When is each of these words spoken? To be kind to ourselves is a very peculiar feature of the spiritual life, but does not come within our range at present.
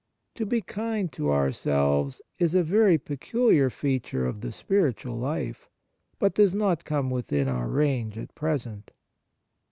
To 0.33 0.47
be 0.47 0.61
kind 0.63 1.11
to 1.11 1.31
ourselves 1.31 2.23
is 2.39 2.55
a 2.55 2.63
very 2.63 2.97
peculiar 2.97 3.69
feature 3.69 4.25
of 4.25 4.41
the 4.41 4.51
spiritual 4.51 5.15
life, 5.15 5.69
but 6.17 6.33
does 6.33 6.55
not 6.55 6.85
come 6.85 7.11
within 7.11 7.47
our 7.47 7.67
range 7.67 8.17
at 8.17 8.33
present. 8.33 8.93